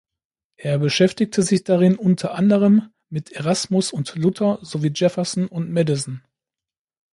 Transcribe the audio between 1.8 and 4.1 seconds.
unter anderem mit Erasmus